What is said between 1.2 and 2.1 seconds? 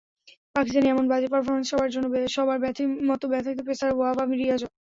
পারফরম্যান্সে অন্য